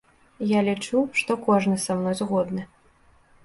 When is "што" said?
1.21-1.37